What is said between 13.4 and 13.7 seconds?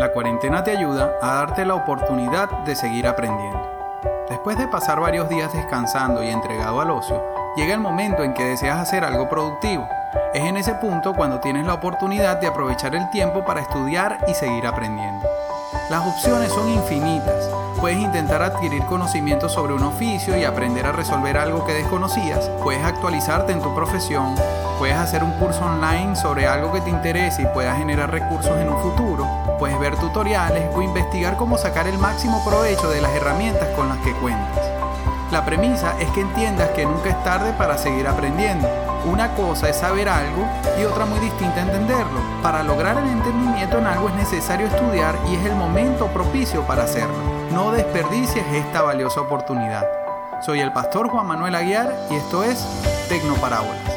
para